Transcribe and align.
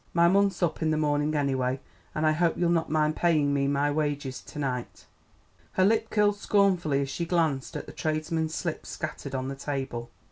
My 0.15 0.27
month's 0.27 0.63
up 0.63 0.81
in 0.81 0.89
the 0.89 0.97
morning 0.97 1.35
anyway, 1.35 1.79
an' 2.15 2.25
I 2.25 2.31
hope 2.31 2.57
you'll 2.57 2.71
not 2.71 2.89
mind 2.89 3.15
paying 3.15 3.53
me 3.53 3.67
my 3.67 3.91
wages 3.91 4.41
to 4.41 4.57
night." 4.57 5.05
Her 5.73 5.85
lip 5.85 6.09
curled 6.09 6.37
scornfully 6.37 7.01
as 7.01 7.09
she 7.11 7.23
glanced 7.23 7.75
at 7.77 7.85
the 7.85 7.91
tradesmen's 7.93 8.55
slips 8.55 8.89
scattered 8.89 9.35
on 9.35 9.47
the 9.47 9.53
table. 9.55 10.09